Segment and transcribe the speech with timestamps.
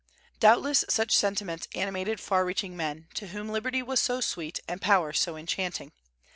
[0.39, 5.13] Doubtless such sentiments animated far reaching men, to whom liberty was so sweet, and power
[5.13, 5.91] so enchanting.